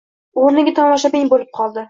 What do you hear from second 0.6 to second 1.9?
tomoshabin bo‘lib qoldi.